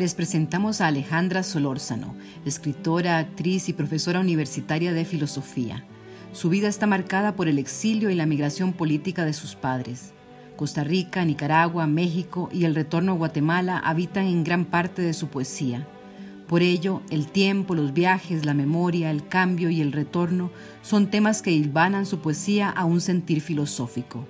[0.00, 2.14] Les presentamos a Alejandra Solórzano,
[2.46, 5.84] escritora, actriz y profesora universitaria de filosofía.
[6.32, 10.14] Su vida está marcada por el exilio y la migración política de sus padres.
[10.56, 15.28] Costa Rica, Nicaragua, México y el retorno a Guatemala habitan en gran parte de su
[15.28, 15.86] poesía.
[16.48, 21.42] Por ello, el tiempo, los viajes, la memoria, el cambio y el retorno son temas
[21.42, 24.26] que hilvanan su poesía a un sentir filosófico.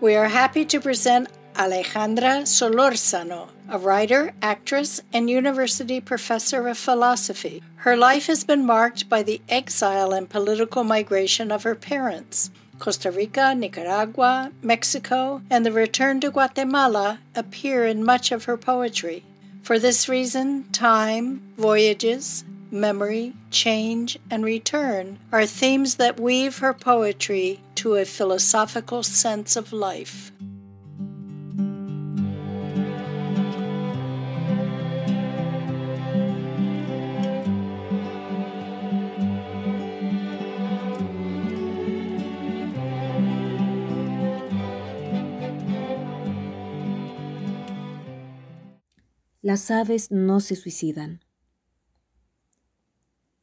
[0.00, 7.62] We are happy to present Alejandra Solórzano, a writer, actress, and university professor of philosophy.
[7.74, 12.50] Her life has been marked by the exile and political migration of her parents.
[12.78, 19.22] Costa Rica, Nicaragua, Mexico, and the return to Guatemala appear in much of her poetry.
[19.60, 27.60] For this reason, time, voyages, memory, change, and return are themes that weave her poetry
[27.74, 30.32] to a philosophical sense of life.
[49.42, 51.24] Las aves no se suicidan.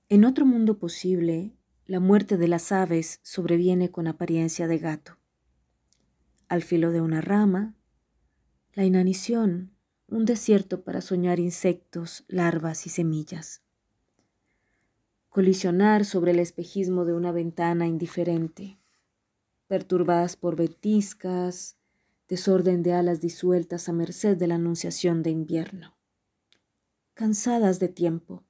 [0.10, 5.18] En otro mundo posible, la muerte de las aves sobreviene con apariencia de gato.
[6.50, 7.74] Al filo de una rama,
[8.74, 9.72] la inanición,
[10.08, 13.64] un desierto para soñar insectos, larvas y semillas.
[15.30, 18.78] Colisionar sobre el espejismo de una ventana indiferente,
[19.66, 21.76] perturbadas por ventiscas,
[22.28, 25.98] desorden de alas disueltas a merced de la anunciación de invierno.
[27.14, 28.44] Cansadas de tiempo,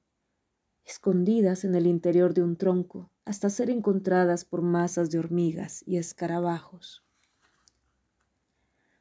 [0.84, 5.98] escondidas en el interior de un tronco hasta ser encontradas por masas de hormigas y
[5.98, 7.04] escarabajos.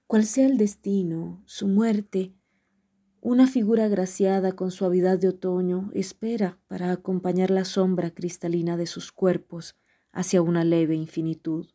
[0.05, 2.33] Cual sea el destino, su muerte,
[3.21, 9.11] una figura agraciada con suavidad de otoño espera para acompañar la sombra cristalina de sus
[9.11, 9.75] cuerpos
[10.11, 11.67] hacia una leve infinitud.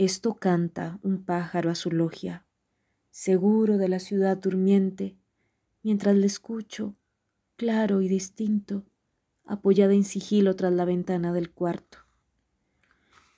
[0.00, 2.46] Esto canta un pájaro a su logia,
[3.10, 5.18] seguro de la ciudad durmiente,
[5.82, 6.96] mientras le escucho,
[7.56, 8.86] claro y distinto,
[9.44, 11.98] apoyada en sigilo tras la ventana del cuarto.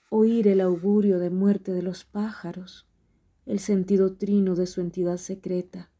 [0.09, 2.87] Oír el augurio de muerte de los pájaros,
[3.45, 5.91] el sentido trino de su entidad secreta,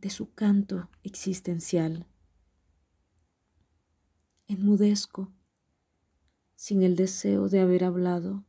[0.00, 2.06] de su canto existencial.
[4.46, 5.30] Enmudezco,
[6.56, 8.47] sin el deseo de haber hablado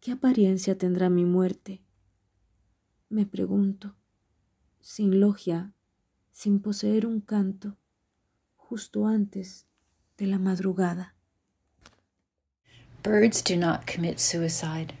[0.00, 1.82] ¿Qué apariencia tendrá mi muerte?
[3.10, 3.94] Me pregunto,
[4.80, 5.74] sin logia,
[6.32, 7.76] sin poseer un canto,
[8.56, 9.66] justo antes
[10.16, 11.12] de la madrugada.
[13.02, 14.94] Birds do not commit suicide.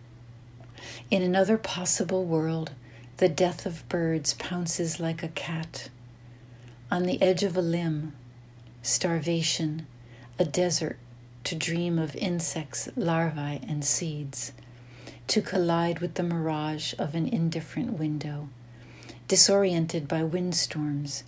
[1.10, 2.72] In another possible world,
[3.16, 5.88] the death of birds pounces like a cat.
[6.90, 8.12] On the edge of a limb,
[8.82, 9.86] starvation,
[10.38, 10.98] a desert
[11.44, 14.52] to dream of insects, larvae, and seeds
[15.30, 18.48] to collide with the mirage of an indifferent window,
[19.28, 21.22] disoriented by windstorms,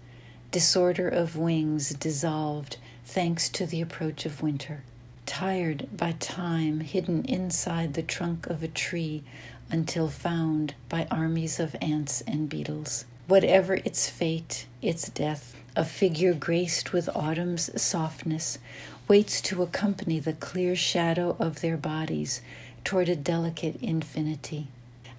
[0.51, 4.83] disorder of wings dissolved thanks to the approach of winter,
[5.25, 9.23] tired by time hidden inside the trunk of a tree
[9.71, 13.05] until found by armies of ants and beetles.
[13.29, 18.59] Whatever its fate, its death, a figure graced with autumn's softness
[19.07, 22.41] waits to accompany the clear shadow of their bodies
[22.85, 24.69] toward a delicate infinity.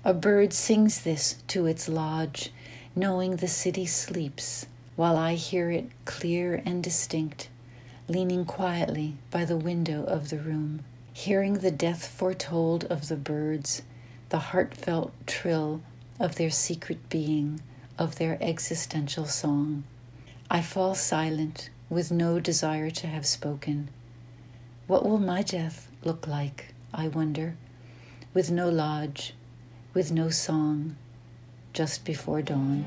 [0.06, 2.52] A bird sings this to its lodge,
[2.96, 4.66] knowing the city sleeps,
[4.96, 7.50] while I hear it clear and distinct,
[8.08, 10.82] leaning quietly by the window of the room,
[11.14, 13.82] hearing the death foretold of the birds,
[14.30, 15.82] the heartfelt trill
[16.20, 17.62] of their secret being,
[17.98, 19.84] of their existential song.
[20.50, 23.90] I fall silent with no desire to have spoken.
[24.88, 26.73] What will my death look like?
[26.94, 27.56] I wonder,
[28.34, 29.34] with no lodge,
[29.96, 30.96] with no song,
[31.74, 32.86] just before dawn.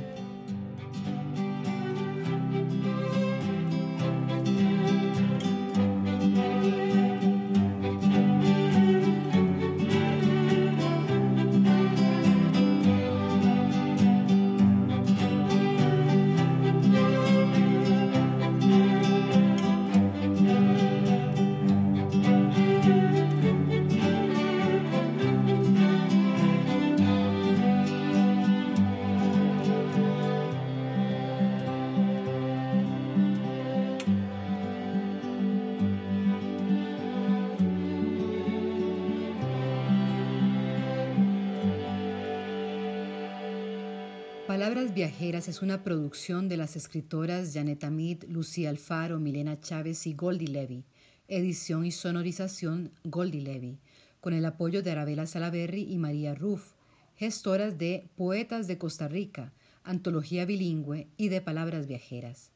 [44.57, 50.15] Palabras Viajeras es una producción de las escritoras Janet Amid, Lucía Alfaro, Milena Chávez y
[50.15, 50.87] Goldie Levy.
[51.29, 53.81] Edición y sonorización Goldie Levy,
[54.23, 56.73] con el apoyo de Arabella Salaberry y María Ruff,
[57.17, 59.53] gestoras de Poetas de Costa Rica,
[59.85, 62.51] Antología Bilingüe y de Palabras Viajeras.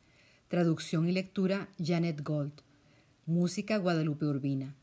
[0.48, 2.62] Traducción y lectura Janet Gold.
[3.26, 4.74] Música Guadalupe Urbina.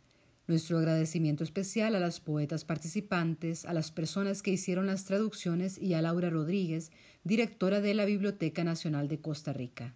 [0.48, 5.94] Nuestro agradecimiento especial a las poetas participantes, a las personas que hicieron las traducciones y
[5.94, 6.90] a Laura Rodríguez,
[7.26, 9.94] directora de la Biblioteca Nacional de Costa Rica.